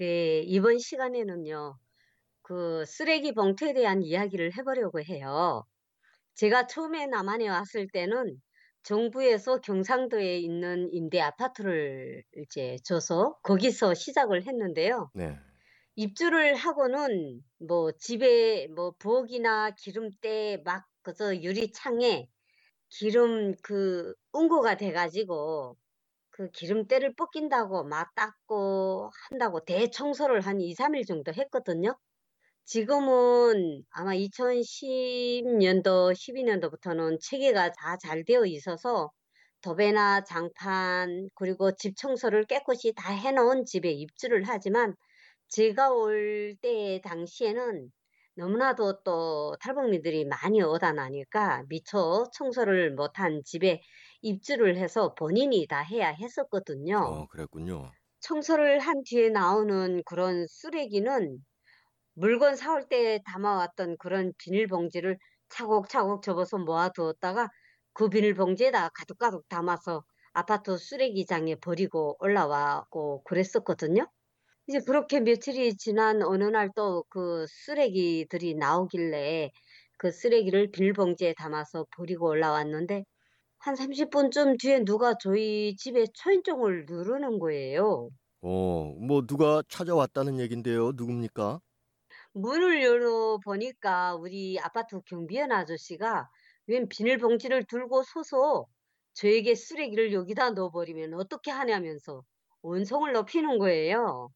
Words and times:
네, 0.00 0.40
이번 0.46 0.78
시간에는요, 0.78 1.78
그 2.42 2.84
쓰레기 2.86 3.34
봉투에 3.34 3.74
대한 3.74 4.02
이야기를 4.02 4.56
해보려고 4.56 5.00
해요. 5.02 5.64
제가 6.36 6.66
처음에 6.68 7.06
남한에 7.06 7.48
왔을 7.48 7.88
때는 7.88 8.40
정부에서 8.82 9.60
경상도에 9.60 10.38
있는 10.38 10.88
임대 10.92 11.20
아파트를 11.20 12.24
이제 12.38 12.76
줘서 12.84 13.38
거기서 13.42 13.94
시작을 13.94 14.44
했는데요. 14.46 15.10
네. 15.12 15.38
입주를 15.96 16.54
하고는 16.56 17.42
뭐 17.58 17.92
집에 17.92 18.68
뭐 18.68 18.92
부엌이나 18.98 19.72
기름때 19.72 20.62
막 20.64 20.86
그저 21.02 21.36
유리창에 21.36 22.28
기름 22.90 23.54
그 23.62 24.14
응고가 24.34 24.76
돼가지고 24.76 25.76
그 26.40 26.50
기름때를 26.52 27.14
뽑긴다고 27.16 27.84
막 27.84 28.14
닦고 28.14 29.10
한다고 29.30 29.60
대청소를 29.64 30.40
한 30.42 30.58
2, 30.60 30.74
3일 30.74 31.04
정도 31.04 31.32
했거든요. 31.34 31.96
지금은 32.64 33.84
아마 33.90 34.14
2010년도, 34.14 36.14
12년도부터는 36.14 37.18
체계가 37.20 37.72
다 37.72 37.96
잘 37.98 38.24
되어 38.24 38.44
있어서 38.46 39.10
도배나 39.62 40.24
장판, 40.24 41.28
그리고 41.34 41.72
집 41.76 41.96
청소를 41.96 42.44
깨끗이 42.46 42.92
다 42.96 43.12
해놓은 43.12 43.64
집에 43.66 43.90
입주를 43.92 44.44
하지만 44.48 44.94
제가 45.48 45.92
올 45.92 46.54
때 46.62 47.00
당시에는 47.04 47.90
너무나도 48.40 49.02
또 49.02 49.54
탈북민들이 49.60 50.24
많이 50.24 50.62
오다 50.62 50.92
나니까 50.92 51.64
미처 51.68 52.24
청소를 52.32 52.94
못한 52.94 53.42
집에 53.44 53.82
입주를 54.22 54.78
해서 54.78 55.14
본인이 55.14 55.66
다 55.66 55.80
해야 55.80 56.08
했었거든요. 56.08 56.96
어, 56.96 57.26
그랬군요. 57.28 57.92
청소를 58.20 58.78
한 58.78 59.02
뒤에 59.04 59.28
나오는 59.28 60.02
그런 60.06 60.46
쓰레기는 60.46 61.36
물건 62.14 62.56
사올 62.56 62.88
때 62.88 63.20
담아왔던 63.26 63.98
그런 63.98 64.32
비닐봉지를 64.38 65.18
차곡차곡 65.50 66.22
접어서 66.22 66.56
모아두었다가 66.56 67.50
그 67.92 68.08
비닐봉지에다 68.08 68.88
가득가득 68.90 69.46
담아서 69.50 70.02
아파트 70.32 70.78
쓰레기장에 70.78 71.56
버리고 71.56 72.16
올라와고 72.20 73.22
그랬었거든요. 73.24 74.10
이제 74.70 74.80
그렇게 74.80 75.20
며칠이 75.20 75.76
지난 75.76 76.22
어느 76.22 76.44
날 76.44 76.70
또 76.72 77.04
그 77.10 77.44
쓰레기들이 77.48 78.54
나오길래 78.54 79.50
그 79.98 80.10
쓰레기를 80.12 80.70
비닐봉지에 80.70 81.34
담아서 81.34 81.86
버리고 81.96 82.28
올라왔는데 82.28 83.04
한 83.58 83.74
30분쯤 83.76 84.58
뒤에 84.60 84.84
누가 84.84 85.14
저희 85.20 85.76
집에 85.76 86.06
초인종을 86.14 86.86
누르는 86.88 87.38
거예요. 87.38 88.10
어, 88.42 88.84
뭐 88.98 89.26
누가 89.26 89.62
찾아왔다는 89.68 90.38
얘긴데요. 90.40 90.92
누굽니까? 90.94 91.60
문을 92.32 92.82
열어 92.82 93.38
보니까 93.38 94.14
우리 94.16 94.58
아파트 94.60 95.00
경비원 95.06 95.52
아저씨가 95.52 96.28
웬 96.66 96.88
비닐봉지를 96.88 97.64
들고 97.68 98.02
서서 98.02 98.66
저에게 99.14 99.54
쓰레기를 99.54 100.12
여기다 100.12 100.50
넣어버리면 100.50 101.14
어떻게 101.14 101.50
하냐면서 101.50 102.22
원성을 102.62 103.12
높이는 103.12 103.58
거예요. 103.58 104.30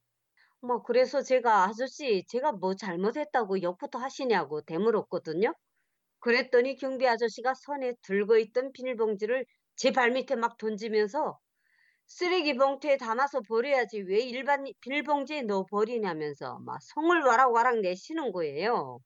뭐 0.65 0.83
그래서 0.83 1.23
제가 1.23 1.65
아저씨 1.65 2.25
제가 2.29 2.53
뭐 2.53 2.75
잘못했다고 2.75 3.63
욕부터 3.63 3.99
하시냐고 3.99 4.63
대물었거든요. 4.63 5.53
그랬더니 6.21 6.77
경비 6.77 7.09
아저씨가 7.09 7.55
손에 7.55 7.95
들고 8.03 8.39
있던 8.39 8.73
비닐봉지를 8.73 9.47
제 9.77 9.93
발밑에 9.93 10.37
막 10.37 10.59
던지면서 10.59 11.39
쓰레기 12.07 12.57
봉투에 12.57 12.97
담아서 12.99 13.43
버려야지 13.49 14.03
왜 14.03 14.21
일반 14.21 14.65
비닐봉지에 14.81 15.43
넣어 15.43 15.67
버리냐면서 15.67 16.59
막 16.61 16.81
성을 16.83 17.21
와락와락 17.23 17.81
내시는 17.81 18.33
거예요. 18.33 19.01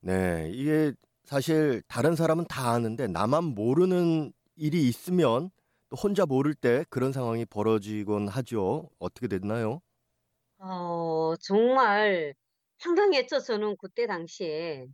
네, 0.00 0.50
이게 0.52 0.92
사실 1.24 1.82
다른 1.88 2.16
사람은 2.16 2.46
다 2.48 2.70
아는데 2.72 3.06
나만 3.06 3.44
모르는 3.54 4.32
일이 4.56 4.88
있으면 4.88 5.50
또 5.88 5.96
혼자 5.96 6.26
모를 6.26 6.54
때 6.54 6.84
그런 6.90 7.12
상황이 7.12 7.44
벌어지곤 7.44 8.28
하죠. 8.28 8.90
어떻게 8.98 9.28
됐나요? 9.28 9.80
어, 10.62 11.34
정말 11.40 12.34
황당했죠, 12.80 13.40
저는 13.40 13.76
그때 13.78 14.06
당시에. 14.06 14.86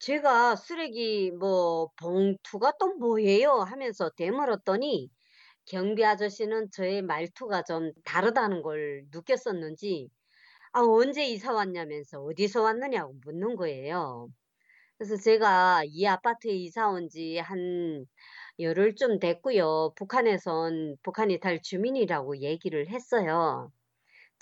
제가 0.00 0.56
쓰레기 0.56 1.30
뭐 1.32 1.90
봉투가 1.98 2.74
또 2.80 2.94
뭐예요 2.96 3.52
하면서 3.60 4.10
되물었더니 4.10 5.10
경비 5.66 6.04
아저씨는 6.04 6.70
저의 6.72 7.02
말투가 7.02 7.62
좀 7.64 7.92
다르다는 8.04 8.62
걸 8.62 9.04
느꼈었는지 9.12 10.10
아, 10.72 10.80
언제 10.82 11.26
이사 11.26 11.52
왔냐면서 11.54 12.20
어디서 12.22 12.62
왔느냐고 12.62 13.14
묻는 13.24 13.56
거예요. 13.56 14.28
그래서 14.98 15.16
제가 15.22 15.84
이 15.86 16.06
아파트에 16.06 16.52
이사 16.52 16.88
온 16.90 17.08
지 17.10 17.38
한 17.40 18.06
열흘쯤 18.60 19.18
됐고요. 19.20 19.94
북한에선 19.96 20.96
북한이 21.02 21.40
달 21.40 21.60
주민이라고 21.62 22.38
얘기를 22.42 22.88
했어요. 22.88 23.72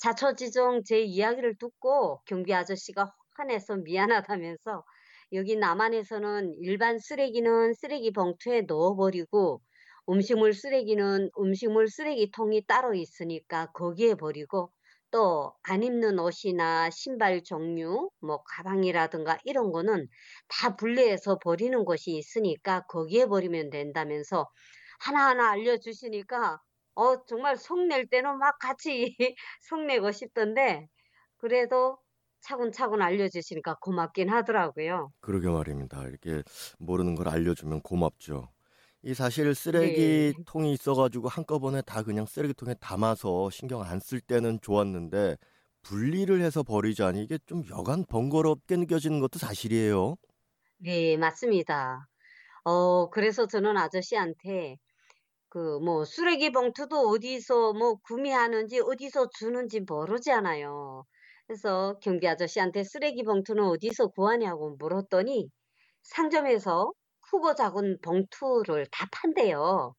자초지종 0.02 0.82
제 0.84 1.00
이야기를 1.00 1.56
듣고 1.58 2.22
경비 2.26 2.52
아저씨가 2.52 3.14
화내서 3.36 3.76
미안하다면서 3.76 4.84
여기 5.32 5.54
남한에서는 5.56 6.54
일반 6.60 6.98
쓰레기는 6.98 7.72
쓰레기 7.74 8.12
봉투에 8.12 8.62
넣어버리고 8.62 9.62
음식물 10.08 10.54
쓰레기는 10.54 11.30
음식물 11.38 11.88
쓰레기통이 11.88 12.66
따로 12.66 12.94
있으니까 12.94 13.66
거기에 13.72 14.14
버리고 14.16 14.72
또 15.12 15.54
안 15.62 15.82
입는 15.84 16.18
옷이나 16.18 16.90
신발 16.90 17.42
종류, 17.44 18.10
뭐 18.20 18.42
가방이라든가 18.42 19.38
이런 19.44 19.70
거는 19.70 20.08
다 20.48 20.74
분리해서 20.76 21.38
버리는 21.38 21.84
곳이 21.84 22.10
있으니까 22.16 22.82
거기에 22.88 23.26
버리면 23.26 23.70
된다면서 23.70 24.48
하나하나 25.00 25.50
알려주시니까 25.52 26.60
어 26.94 27.24
정말 27.26 27.56
속낼 27.56 28.06
때는 28.08 28.38
막 28.38 28.58
같이 28.58 29.16
속내고 29.62 30.12
싶던데 30.12 30.88
그래도 31.38 31.98
차근차근 32.42 33.02
알려주시니까 33.02 33.76
고맙긴 33.80 34.28
하더라고요. 34.30 35.12
그러게 35.20 35.48
말입니다. 35.48 36.04
이렇게 36.08 36.42
모르는 36.78 37.14
걸 37.14 37.28
알려주면 37.28 37.80
고맙죠. 37.82 38.52
이 39.02 39.14
사실 39.14 39.54
네. 39.72 40.32
쓰레기통이 40.34 40.72
있어가지고 40.74 41.28
한꺼번에 41.28 41.82
다 41.82 42.02
그냥 42.02 42.26
쓰레기통에 42.26 42.74
담아서 42.80 43.50
신경 43.50 43.82
안 43.82 44.00
쓸 44.00 44.20
때는 44.20 44.60
좋았는데 44.60 45.36
분리를 45.82 46.40
해서 46.42 46.62
버리자니 46.62 47.22
이게 47.24 47.38
좀 47.46 47.64
여간 47.70 48.04
번거롭게 48.04 48.76
느껴지는 48.76 49.20
것도 49.20 49.38
사실이에요. 49.38 50.16
네, 50.78 51.16
맞습니다. 51.16 52.08
어, 52.64 53.10
그래서 53.10 53.46
저는 53.46 53.76
아저씨한테 53.78 54.78
그 55.52 55.78
뭐 55.80 56.04
쓰레기 56.06 56.50
봉투도 56.50 57.10
어디서 57.10 57.74
뭐 57.74 57.96
구매하는지 57.96 58.80
어디서 58.80 59.28
주는지 59.38 59.80
모르잖아요. 59.80 61.04
그래서 61.46 61.98
경비 62.02 62.26
아저씨한테 62.26 62.84
쓰레기 62.84 63.22
봉투는 63.22 63.62
어디서 63.64 64.08
구하냐고 64.08 64.76
물었더니 64.78 65.50
상점에서 66.02 66.92
크고 67.30 67.54
작은 67.54 67.98
봉투를 68.02 68.86
다 68.92 69.06
판대요. 69.12 69.94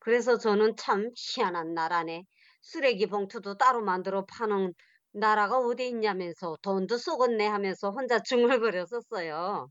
그래서 0.00 0.38
저는 0.38 0.76
참 0.78 1.10
희한한 1.16 1.74
나라네. 1.74 2.24
쓰레기 2.62 3.06
봉투도 3.06 3.56
따로 3.58 3.82
만들어 3.82 4.24
파는 4.26 4.74
나라가 5.12 5.58
어디 5.58 5.88
있냐면서 5.88 6.56
돈도 6.62 6.98
쏘겠네 6.98 7.46
하면서 7.46 7.90
혼자 7.90 8.20
중얼거렸었어요. 8.22 9.68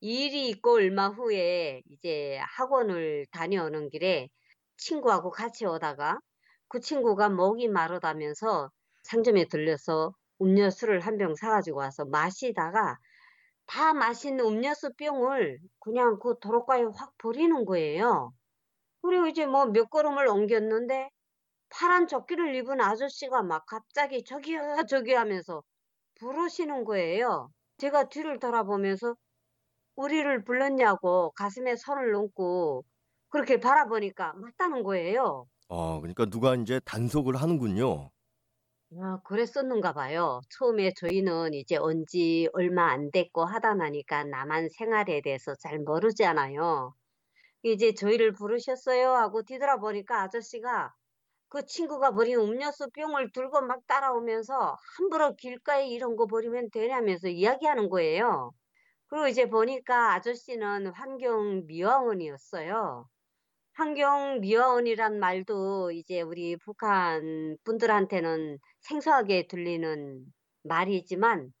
이 0.00 0.24
일이 0.26 0.48
있고 0.50 0.74
얼마 0.74 1.08
후에 1.08 1.82
이제 1.90 2.38
학원을 2.56 3.26
다녀오는 3.32 3.88
길에 3.90 4.28
친구하고 4.84 5.30
같이 5.30 5.66
오다가 5.66 6.18
그 6.68 6.80
친구가 6.80 7.28
목이 7.30 7.68
마르다면서 7.68 8.70
상점에 9.04 9.46
들려서 9.48 10.14
음료수를 10.40 11.00
한 11.00 11.18
병 11.18 11.34
사가지고 11.36 11.78
와서 11.78 12.04
마시다가 12.06 12.98
다 13.66 13.92
마신 13.94 14.38
음료수 14.40 14.92
병을 14.98 15.58
그냥 15.80 16.18
그 16.20 16.36
도로가에 16.40 16.84
확 16.94 17.14
버리는 17.18 17.64
거예요. 17.64 18.32
그리고 19.02 19.26
이제 19.28 19.46
뭐 19.46 19.66
몇 19.66 19.90
걸음을 19.90 20.26
옮겼는데 20.28 21.10
파란 21.70 22.08
조끼를 22.08 22.54
입은 22.56 22.80
아저씨가 22.80 23.42
막 23.44 23.66
갑자기 23.66 24.24
저기요, 24.24 24.60
저기 24.90 25.14
하면서 25.14 25.62
부르시는 26.20 26.84
거예요. 26.84 27.50
제가 27.78 28.08
뒤를 28.10 28.38
돌아보면서 28.40 29.16
우리를 29.96 30.44
불렀냐고 30.44 31.32
가슴에 31.32 31.76
손을 31.76 32.14
얹고 32.14 32.84
그렇게 33.32 33.58
바라보니까 33.58 34.34
맞다는 34.34 34.84
거예요. 34.84 35.46
어, 35.68 36.00
그러니까 36.00 36.26
누가 36.26 36.54
이제 36.54 36.80
단속을 36.84 37.36
하는군요. 37.36 38.10
아, 39.00 39.20
그랬었는가 39.24 39.94
봐요. 39.94 40.40
처음에 40.50 40.92
저희는 40.94 41.54
이제 41.54 41.78
온지 41.78 42.48
얼마 42.52 42.90
안 42.90 43.10
됐고 43.10 43.44
하다 43.44 43.74
나니까 43.74 44.24
남한 44.24 44.68
생활에 44.68 45.22
대해서 45.22 45.54
잘 45.54 45.78
모르잖아요. 45.80 46.94
이제 47.64 47.94
저희를 47.94 48.32
부르셨어요 48.34 49.10
하고 49.14 49.42
뒤돌아보니까 49.44 50.22
아저씨가 50.22 50.94
그 51.48 51.64
친구가 51.66 52.12
버린 52.12 52.38
음료수 52.40 52.90
병을 52.94 53.32
들고 53.32 53.62
막 53.62 53.86
따라오면서 53.88 54.78
함부로 54.98 55.34
길가에 55.36 55.88
이런 55.88 56.16
거 56.16 56.26
버리면 56.26 56.70
되냐면서 56.72 57.28
이야기하는 57.28 57.88
거예요. 57.90 58.52
그리고 59.08 59.28
이제 59.28 59.48
보니까 59.48 60.14
아저씨는 60.14 60.88
환경미화원이었어요. 60.88 63.06
환경 63.74 64.40
미화원이란 64.40 65.18
말도 65.18 65.92
이제 65.92 66.20
우리 66.22 66.56
북한 66.56 67.56
분들한테는 67.64 68.58
생소하게 68.80 69.46
들리는 69.46 70.24
말이지만, 70.64 71.52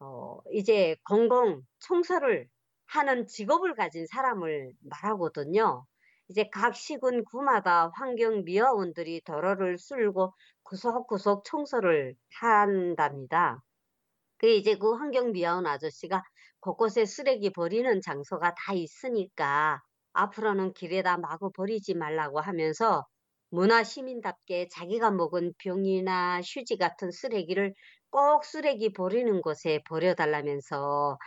어, 0.00 0.38
이제 0.52 0.96
공공 1.08 1.62
청소를 1.80 2.48
하는 2.86 3.26
직업을 3.26 3.74
가진 3.76 4.06
사람을 4.06 4.72
말하거든요. 4.82 5.86
이제 6.28 6.48
각 6.52 6.74
시군 6.76 7.24
구마다 7.24 7.90
환경 7.94 8.44
미화원들이 8.44 9.22
도로를 9.24 9.78
쓸고 9.78 10.34
구석구석 10.64 11.44
청소를 11.44 12.16
한답니다. 12.40 13.64
그 14.38 14.48
이제 14.48 14.76
그 14.78 14.94
환경 14.94 15.32
미화원 15.32 15.66
아저씨가 15.66 16.22
곳곳에 16.60 17.04
쓰레기 17.06 17.50
버리는 17.50 18.00
장소가 18.00 18.54
다 18.54 18.72
있으니까 18.74 19.82
앞으로는 20.16 20.72
길에다 20.74 21.18
마구 21.18 21.50
버리지 21.52 21.94
말라고 21.94 22.40
하면서 22.40 23.04
문화 23.50 23.84
시민답게 23.84 24.68
자기가 24.68 25.10
먹은 25.12 25.54
병이나 25.58 26.40
휴지 26.42 26.76
같은 26.78 27.10
쓰레기를 27.10 27.74
꼭 28.10 28.44
쓰레기 28.44 28.92
버리는 28.92 29.40
곳에 29.42 29.80
버려달라면서 29.88 31.18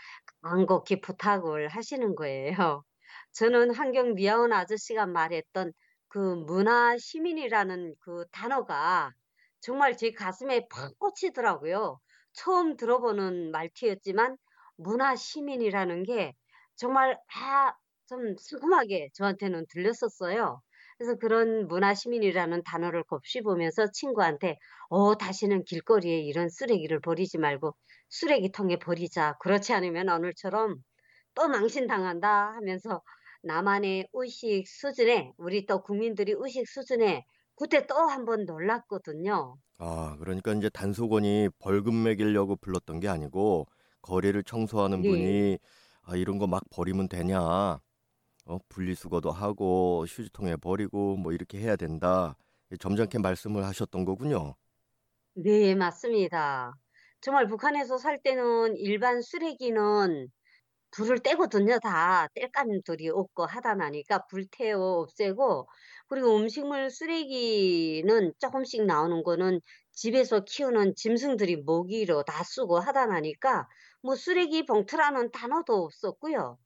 간곡히 0.41 1.01
부탁을 1.01 1.67
하시는 1.69 2.15
거예요. 2.15 2.83
저는 3.33 3.73
환경 3.75 4.15
미화원 4.15 4.53
아저씨가 4.53 5.05
말했던 5.07 5.73
그 6.07 6.17
문화 6.19 6.97
시민이라는 6.97 7.95
그 7.99 8.25
단어가 8.31 9.11
정말 9.61 9.97
제 9.97 10.11
가슴에 10.11 10.67
팍 10.69 10.97
꽂히더라고요. 10.99 11.99
처음 12.33 12.75
들어보는 12.77 13.51
말투였지만 13.51 14.37
문화 14.77 15.15
시민이라는 15.15 16.03
게 16.03 16.33
정말 16.75 17.19
아, 17.35 17.73
좀 18.09 18.35
슬금하게 18.37 19.09
저한테는 19.13 19.65
들렸었어요. 19.69 20.61
그래서 20.97 21.15
그런 21.17 21.67
문화 21.67 21.93
시민이라는 21.93 22.63
단어를 22.63 23.03
곱씹으면서 23.03 23.91
친구한테 23.91 24.57
어, 24.89 25.15
다시는 25.17 25.63
길거리에 25.65 26.19
이런 26.21 26.49
쓰레기를 26.49 26.99
버리지 27.01 27.37
말고 27.37 27.75
쓰레기통에 28.09 28.79
버리자. 28.79 29.35
그렇지 29.39 29.73
않으면 29.73 30.09
오늘처럼 30.09 30.77
또 31.35 31.47
망신당한다 31.47 32.53
하면서 32.55 33.01
나만의 33.43 34.07
의식 34.13 34.67
수준에 34.67 35.31
우리 35.37 35.65
또 35.65 35.81
국민들이 35.83 36.33
의식 36.37 36.67
수준에 36.67 37.23
그때 37.55 37.85
또 37.87 37.95
한 38.09 38.25
번 38.25 38.45
놀랐거든요. 38.45 39.57
아, 39.77 40.17
그러니까 40.19 40.53
이제 40.53 40.69
단속원이 40.69 41.49
벌금 41.59 42.03
매기려고 42.03 42.55
불렀던 42.57 42.99
게 42.99 43.07
아니고 43.07 43.65
거리를 44.01 44.41
청소하는 44.43 45.03
네. 45.03 45.07
분이 45.07 45.57
아, 46.03 46.15
이런 46.15 46.37
거 46.37 46.47
막 46.47 46.63
버리면 46.71 47.07
되냐? 47.09 47.79
어, 48.49 48.59
분리수거도 48.69 49.31
하고 49.31 50.05
휴지통에 50.07 50.55
버리고 50.57 51.15
뭐 51.17 51.31
이렇게 51.33 51.59
해야 51.59 51.75
된다. 51.75 52.35
점잖게 52.79 53.19
말씀을 53.19 53.63
하셨던 53.65 54.05
거군요. 54.05 54.55
네, 55.35 55.73
맞습니다. 55.75 56.73
정말 57.21 57.47
북한에서 57.47 57.97
살 57.97 58.21
때는 58.21 58.75
일반 58.77 59.21
쓰레기는 59.21 60.27
불을 60.91 61.19
떼거든요. 61.19 61.79
다 61.81 62.27
땔감들이 62.35 63.09
없고 63.09 63.45
하다 63.45 63.75
나니까 63.75 64.25
불 64.29 64.45
태워 64.51 65.01
없애고 65.01 65.67
그리고 66.09 66.37
음식물 66.37 66.89
쓰레기는 66.91 68.33
조금씩 68.39 68.85
나오는 68.85 69.23
거는 69.23 69.61
집에서 69.93 70.41
키우는 70.45 70.95
짐승들이 70.95 71.63
먹이로 71.65 72.23
다 72.23 72.43
쓰고 72.43 72.79
하다 72.79 73.07
나니까 73.07 73.67
뭐 74.03 74.15
쓰레기 74.15 74.65
봉투라는 74.65 75.31
단어도 75.31 75.83
없었고요. 75.85 76.59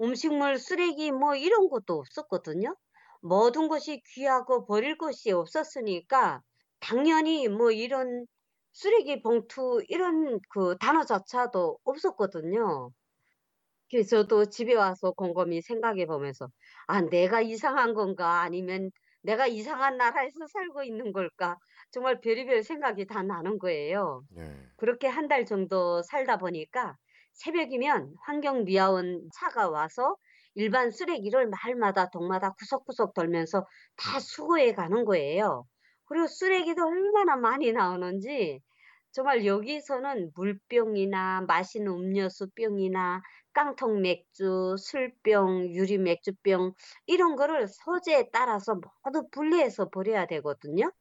음식물 0.00 0.58
쓰레기 0.58 1.12
뭐 1.12 1.34
이런 1.36 1.68
것도 1.68 1.94
없었거든요. 1.98 2.76
모든 3.22 3.68
것이 3.68 4.02
귀하고 4.14 4.66
버릴 4.66 4.96
것이 4.98 5.32
없었으니까 5.32 6.42
당연히 6.80 7.48
뭐 7.48 7.70
이런 7.72 8.26
쓰레기 8.72 9.20
봉투 9.22 9.82
이런 9.88 10.38
그 10.50 10.76
단어 10.78 11.04
자체도 11.04 11.78
없었거든요. 11.84 12.90
그래서 13.90 14.16
저도 14.22 14.46
집에 14.46 14.74
와서 14.74 15.12
곰곰이 15.12 15.62
생각해 15.62 16.06
보면서 16.06 16.48
'아 16.88 17.02
내가 17.02 17.40
이상한 17.40 17.94
건가? 17.94 18.42
아니면 18.42 18.90
내가 19.22 19.46
이상한 19.46 19.96
나라에서 19.96 20.46
살고 20.52 20.82
있는 20.84 21.12
걸까?' 21.12 21.58
정말 21.92 22.20
별의별 22.20 22.62
생각이 22.64 23.06
다 23.06 23.22
나는 23.22 23.58
거예요. 23.58 24.22
네. 24.28 24.76
그렇게 24.76 25.08
한 25.08 25.28
달 25.28 25.44
정도 25.46 26.02
살다 26.02 26.38
보니까 26.38 26.96
새벽이면 27.36 28.14
환경미화원 28.22 29.28
차가 29.34 29.68
와서 29.68 30.16
일반 30.54 30.90
쓰레기를 30.90 31.48
마을마다 31.48 32.10
동마다 32.10 32.52
구석구석 32.52 33.14
돌면서 33.14 33.66
다 33.96 34.18
수거해 34.20 34.72
가는 34.74 35.04
거예요. 35.04 35.66
그리고 36.06 36.26
쓰레기도 36.26 36.86
얼마나 36.86 37.36
많이 37.36 37.72
나오는지 37.72 38.60
정말 39.12 39.46
여기서는 39.46 40.32
물병이나 40.34 41.42
마시는 41.46 41.90
음료수 41.90 42.48
병이나 42.54 43.22
깡통 43.52 44.02
맥주, 44.02 44.76
술병, 44.78 45.68
유리 45.74 45.98
맥주병 45.98 46.74
이런 47.06 47.36
거를 47.36 47.66
소재에 47.68 48.28
따라서 48.32 48.78
모두 49.04 49.28
분리해서 49.30 49.88
버려야 49.88 50.26
되거든요. 50.26 50.92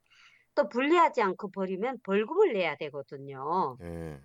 또 0.56 0.70
분리하지 0.70 1.22
않고 1.22 1.52
버리면 1.52 2.00
벌금을 2.04 2.54
내야 2.54 2.76
되거든요. 2.78 3.80
네. 3.80 4.22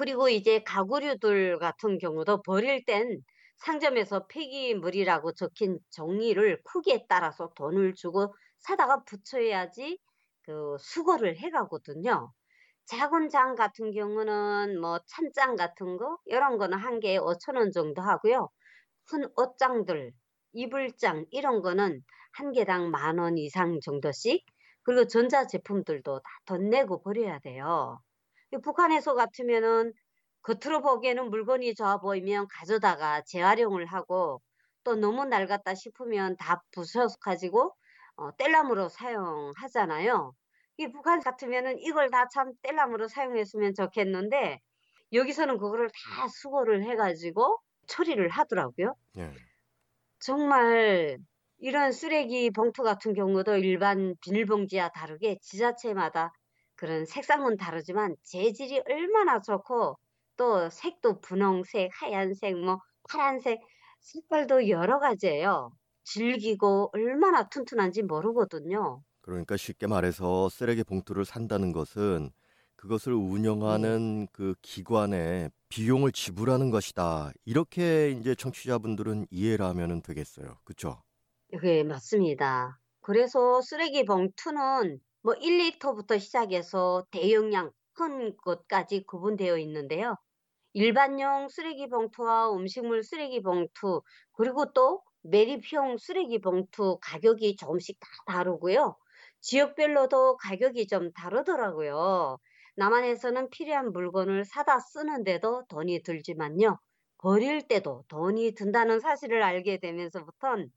그리고 0.00 0.28
이제 0.30 0.62
가구류들 0.64 1.58
같은 1.60 1.98
경우도 1.98 2.42
버릴 2.42 2.84
땐 2.86 3.20
상점에서 3.58 4.26
폐기물이라고 4.28 5.32
적힌 5.34 5.78
종이를 5.90 6.62
크기에 6.64 7.06
따라서 7.08 7.50
돈을 7.56 7.94
주고 7.94 8.34
사다가 8.58 9.04
붙여야지 9.04 9.98
그 10.44 10.76
수거를 10.80 11.38
해 11.38 11.50
가거든요. 11.50 12.32
작은 12.86 13.30
장 13.30 13.54
같은 13.54 13.92
경우는 13.92 14.80
뭐 14.80 15.00
찬장 15.06 15.56
같은 15.56 15.96
거 15.96 16.18
이런 16.26 16.58
거는 16.58 16.78
한 16.78 17.00
개에 17.00 17.18
5천 17.18 17.56
원 17.56 17.70
정도 17.72 18.02
하고요. 18.02 18.50
큰 19.10 19.28
옷장들, 19.36 20.12
이불장 20.54 21.26
이런 21.30 21.62
거는 21.62 22.02
한 22.32 22.52
개당 22.52 22.90
만 22.90 23.18
원 23.18 23.38
이상 23.38 23.80
정도씩 23.80 24.44
그리고 24.82 25.06
전자제품들도 25.06 26.20
다 26.20 26.30
돈 26.46 26.70
내고 26.70 27.02
버려야 27.02 27.38
돼요. 27.40 28.00
이 28.52 28.58
북한에서 28.58 29.14
같으면은 29.14 29.92
겉으로 30.42 30.80
보기에는 30.82 31.30
물건이 31.30 31.74
좋아 31.74 31.98
보이면 31.98 32.46
가져다가 32.48 33.22
재활용을 33.22 33.86
하고 33.86 34.40
또 34.84 34.94
너무 34.96 35.24
낡았다 35.26 35.74
싶으면 35.74 36.36
다 36.36 36.62
부숴서 36.72 37.18
가지고 37.20 37.74
어, 38.16 38.34
뗄감으로 38.36 38.88
사용하잖아요. 38.88 40.32
이 40.78 40.88
북한 40.92 41.20
같으면은 41.20 41.78
이걸 41.80 42.10
다 42.10 42.26
참 42.32 42.52
뗄감으로 42.62 43.08
사용했으면 43.08 43.74
좋겠는데 43.74 44.60
여기서는 45.12 45.58
그거를 45.58 45.88
다 45.88 46.28
수거를 46.28 46.84
해가지고 46.84 47.58
처리를 47.86 48.28
하더라고요. 48.30 48.94
네. 49.12 49.34
정말 50.20 51.18
이런 51.58 51.92
쓰레기 51.92 52.50
봉투 52.50 52.82
같은 52.82 53.12
경우도 53.14 53.56
일반 53.56 54.14
비닐봉지와 54.22 54.90
다르게 54.90 55.38
지자체마다 55.42 56.32
그런 56.80 57.04
색상은 57.06 57.56
다르지만 57.56 58.16
재질이 58.24 58.82
얼마나 58.88 59.40
좋고 59.40 59.98
또 60.36 60.70
색도 60.70 61.20
분홍색, 61.20 61.90
하얀색, 61.94 62.56
뭐 62.58 62.78
파란색 63.10 63.60
색깔도 64.00 64.68
여러 64.70 64.98
가지예요. 64.98 65.70
질기고 66.04 66.90
얼마나 66.94 67.48
튼튼한지 67.48 68.02
모르거든요. 68.02 69.02
그러니까 69.22 69.56
쉽게 69.56 69.86
말해서 69.86 70.48
쓰레기 70.48 70.82
봉투를 70.84 71.24
산다는 71.24 71.72
것은 71.72 72.30
그것을 72.76 73.12
네. 73.64 73.90
운영하는 73.92 74.26
그 74.32 74.54
기관에 74.62 75.50
비용을 75.68 76.12
지불하는 76.12 76.70
것이다. 76.70 77.30
이렇게 77.44 78.10
이제 78.10 78.34
청취자분들은 78.34 79.26
이해를 79.30 79.64
하면은 79.66 80.00
되겠어요. 80.00 80.58
그쵸? 80.64 81.02
네, 81.62 81.82
맞습니다. 81.84 82.80
그래서 83.00 83.60
쓰레기 83.62 84.04
봉투는 84.04 85.00
뭐 85.22 85.34
1리터부터 85.34 86.18
시작해서 86.18 87.06
대용량 87.10 87.72
큰 87.94 88.36
것까지 88.38 89.04
구분되어 89.04 89.58
있는데요. 89.58 90.16
일반용 90.72 91.48
쓰레기 91.48 91.88
봉투와 91.88 92.52
음식물 92.52 93.02
쓰레기 93.04 93.42
봉투, 93.42 94.02
그리고 94.32 94.72
또 94.72 95.02
매립형 95.22 95.98
쓰레기 95.98 96.40
봉투 96.40 96.98
가격이 97.02 97.56
조금씩 97.56 97.98
다 98.00 98.08
다르고요. 98.26 98.96
지역별로도 99.40 100.36
가격이 100.38 100.86
좀 100.88 101.12
다르더라고요. 101.12 102.38
남한에서는 102.76 103.50
필요한 103.50 103.92
물건을 103.92 104.44
사다 104.44 104.80
쓰는데도 104.80 105.64
돈이 105.68 106.02
들지만요. 106.02 106.78
버릴 107.18 107.68
때도 107.68 108.04
돈이 108.08 108.52
든다는 108.54 109.00
사실을 109.00 109.42
알게 109.42 109.78
되면서부턴 109.78 110.70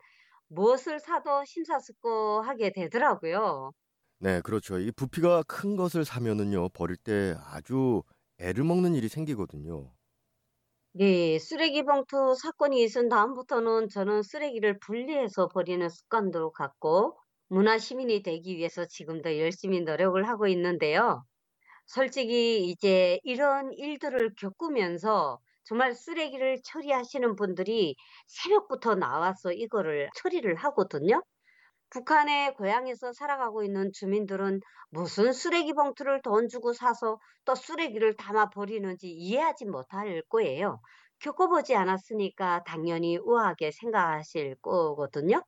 무엇을 0.50 1.00
사도 1.00 1.46
심사숙고하게 1.46 2.72
되더라고요. 2.74 3.74
네, 4.24 4.40
그렇죠. 4.42 4.80
이 4.80 4.90
부피가 4.92 5.44
큰 5.44 5.76
것을 5.76 6.06
사면은요, 6.06 6.70
버릴 6.70 6.96
때 6.96 7.36
아주 7.44 8.04
애를 8.40 8.64
먹는 8.64 8.96
일이 8.96 9.10
생기거든요. 9.10 9.94
네, 10.96 11.40
쓰레기 11.40 11.84
봉투 11.84 12.36
사건이 12.36 12.82
있은 12.84 13.10
다음부터는 13.10 13.90
저는 13.90 14.22
쓰레기를 14.24 14.80
분리해서 14.80 15.48
버리는 15.48 15.88
습관도 15.90 16.52
갖고 16.52 17.18
문화 17.48 17.78
시민이 17.80 18.22
되기 18.24 18.58
위해서 18.58 18.86
지금도 18.86 19.38
열심히 19.40 19.82
노력을 19.82 20.22
하고 20.28 20.48
있는데요. 20.48 21.24
솔직히 21.88 22.68
이제 22.70 23.20
이런 23.24 23.74
일들을 23.74 24.36
겪으면서 24.40 25.40
정말 25.66 25.96
쓰레기를 25.96 26.62
처리하시는 26.64 27.36
분들이 27.38 27.96
새벽부터 28.28 28.96
나와서 28.96 29.54
이거를 29.54 30.10
처리를 30.18 30.56
하거든요. 30.58 31.24
북한의 31.94 32.56
고향에서 32.56 33.14
살아가고 33.14 33.64
있는 33.64 33.92
주민들은 33.94 34.60
무슨 34.90 35.32
쓰레기 35.32 35.74
봉투를 35.74 36.22
돈 36.22 36.48
주고 36.50 36.74
사서 36.74 37.20
또 37.46 37.56
쓰레기를 37.56 38.16
담아 38.16 38.50
버리는지 38.50 39.10
이해하지 39.12 39.66
못할 39.66 40.22
거예요. 40.30 40.82
겪어보지 41.20 41.76
않았으니까 41.76 42.64
당연히 42.66 43.18
우아하게 43.18 43.72
생각하실 43.72 44.56
거거든요. 44.62 45.42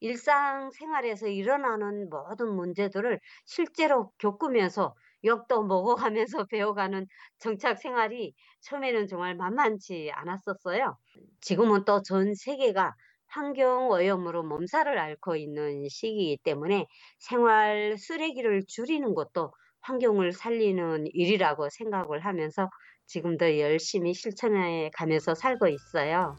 일상생활에서 0.00 1.28
일어나는 1.28 2.08
모든 2.10 2.54
문제들을 2.54 3.20
실제로 3.46 4.12
겪으면서 4.18 4.94
욕도 5.24 5.62
먹어가면서 5.64 6.46
배워가는 6.50 7.06
정착 7.38 7.78
생활이 7.78 8.34
처음에는 8.62 9.06
정말 9.06 9.36
만만치 9.36 10.10
않았었어요. 10.12 10.98
지금은 11.40 11.84
또 11.84 12.02
전 12.02 12.34
세계가 12.34 12.94
환경 13.32 13.88
오염으로 13.88 14.42
몸살을 14.42 14.98
앓고 14.98 15.36
있는 15.36 15.88
시기이기 15.88 16.42
때문에 16.44 16.86
생활 17.18 17.96
쓰레기를 17.98 18.64
줄이는 18.68 19.14
것도 19.14 19.52
환경을 19.80 20.32
살리는 20.32 21.06
일이라고 21.12 21.68
생각을 21.70 22.24
하면서 22.24 22.68
지금도 23.06 23.58
열심히 23.58 24.14
실천해 24.14 24.90
가면서 24.94 25.34
살고 25.34 25.68
있어요. 25.68 26.36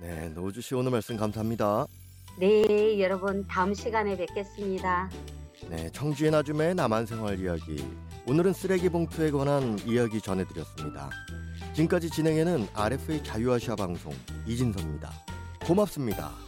네, 0.00 0.28
노주 0.30 0.60
씨 0.60 0.74
오늘 0.74 0.92
말씀 0.92 1.16
감사합니다. 1.16 1.86
네, 2.38 3.00
여러분 3.00 3.44
다음 3.48 3.74
시간에 3.74 4.16
뵙겠습니다. 4.16 5.10
네, 5.68 5.90
청주의 5.90 6.30
나줌의 6.30 6.76
남한 6.76 7.06
생활 7.06 7.38
이야기. 7.40 7.84
오늘은 8.26 8.52
쓰레기 8.52 8.88
봉투에 8.88 9.32
관한 9.32 9.76
이야기 9.80 10.20
전해드렸습니다. 10.20 11.10
지금까지 11.74 12.10
진행에는 12.10 12.68
RFA 12.74 13.24
자유아시아 13.24 13.74
방송 13.74 14.12
이진섭입니다. 14.46 15.10
고맙습니다. 15.68 16.47